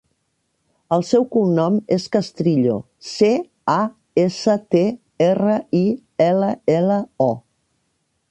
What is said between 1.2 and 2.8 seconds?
cognom és Castrillo: